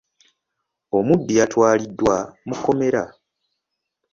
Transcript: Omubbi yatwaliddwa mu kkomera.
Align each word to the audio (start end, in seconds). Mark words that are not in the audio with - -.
Omubbi 0.97 1.33
yatwaliddwa 1.39 2.15
mu 2.47 2.53
kkomera. 2.57 3.03